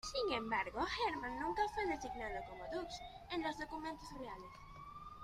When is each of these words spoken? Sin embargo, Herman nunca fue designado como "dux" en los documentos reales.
Sin 0.11 0.33
embargo, 0.33 0.83
Herman 1.05 1.37
nunca 1.39 1.61
fue 1.75 1.85
designado 1.85 2.43
como 2.49 2.63
"dux" 2.73 2.91
en 3.33 3.43
los 3.43 3.55
documentos 3.59 4.09
reales. 4.17 4.49